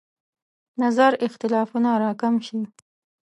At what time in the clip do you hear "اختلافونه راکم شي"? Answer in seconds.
1.27-2.59